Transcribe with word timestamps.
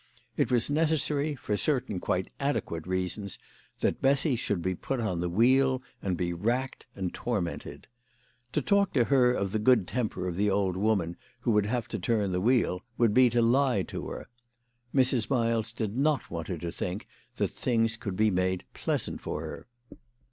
It 0.35 0.49
was 0.51 0.67
necessary, 0.71 1.35
for 1.35 1.55
certain 1.55 1.99
quite 1.99 2.27
adequate 2.39 2.87
reasons, 2.87 3.37
that 3.81 4.01
Bessy 4.01 4.35
should 4.35 4.59
be 4.63 4.73
put 4.73 4.99
on 4.99 5.19
the 5.19 5.29
wheel, 5.29 5.83
and 6.01 6.17
be 6.17 6.33
racked 6.33 6.87
and 6.95 7.13
tormented. 7.13 7.85
To 8.53 8.63
talk 8.63 8.93
to 8.93 9.03
her 9.03 9.31
of 9.31 9.51
the 9.51 9.59
good 9.59 9.87
temper 9.87 10.27
of 10.27 10.37
the 10.37 10.49
old 10.49 10.75
woman 10.75 11.17
who 11.41 11.51
would 11.51 11.67
have 11.67 11.87
to 11.89 11.99
turn 11.99 12.31
the 12.31 12.41
wheel 12.41 12.81
would 12.97 13.13
be 13.13 13.29
to 13.29 13.43
lie 13.43 13.83
to 13.83 14.09
hem 14.09 14.25
Mrs. 14.91 15.29
Miles 15.29 15.71
did 15.71 15.95
not 15.95 16.31
want 16.31 16.47
her 16.47 16.57
to 16.57 16.71
think 16.71 17.05
that 17.35 17.51
things 17.51 17.95
could 17.95 18.15
be 18.15 18.31
made 18.31 18.63
pleasant 18.73 19.21
for 19.21 19.41
her. 19.41 19.67